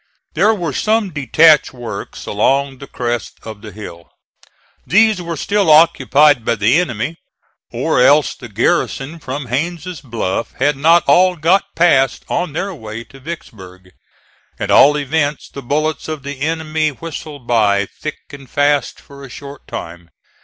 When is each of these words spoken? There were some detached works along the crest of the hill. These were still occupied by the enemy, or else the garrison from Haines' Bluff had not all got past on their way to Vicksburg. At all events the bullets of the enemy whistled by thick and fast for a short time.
There 0.33 0.55
were 0.55 0.73
some 0.73 1.11
detached 1.11 1.73
works 1.73 2.25
along 2.25 2.79
the 2.79 2.87
crest 2.87 3.37
of 3.43 3.61
the 3.61 3.71
hill. 3.71 4.09
These 4.83 5.21
were 5.21 5.37
still 5.37 5.69
occupied 5.69 6.43
by 6.43 6.55
the 6.55 6.79
enemy, 6.81 7.17
or 7.71 8.01
else 8.01 8.33
the 8.33 8.49
garrison 8.49 9.19
from 9.19 9.45
Haines' 9.45 10.01
Bluff 10.01 10.53
had 10.53 10.75
not 10.75 11.03
all 11.05 11.35
got 11.35 11.75
past 11.75 12.25
on 12.29 12.53
their 12.53 12.73
way 12.73 13.03
to 13.03 13.19
Vicksburg. 13.19 13.91
At 14.59 14.71
all 14.71 14.97
events 14.97 15.49
the 15.49 15.61
bullets 15.61 16.07
of 16.07 16.23
the 16.23 16.41
enemy 16.41 16.89
whistled 16.89 17.45
by 17.45 17.85
thick 17.85 18.17
and 18.31 18.49
fast 18.49 18.99
for 18.99 19.23
a 19.23 19.29
short 19.29 19.67
time. 19.67 20.09